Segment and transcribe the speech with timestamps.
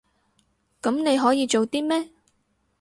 [0.81, 2.09] 噉你可以做啲咩？